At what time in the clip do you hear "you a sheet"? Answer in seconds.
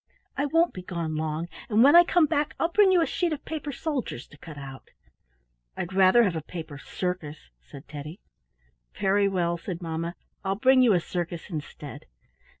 2.91-3.31